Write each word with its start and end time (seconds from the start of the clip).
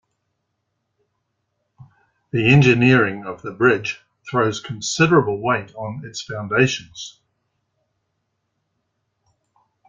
The 2.31 2.51
engineering 2.51 3.25
of 3.27 3.43
the 3.43 3.51
bridge 3.51 4.01
throws 4.27 4.59
considerable 4.59 5.39
weight 5.39 5.75
on 5.75 6.01
its 6.05 6.21
foundations. 6.23 7.19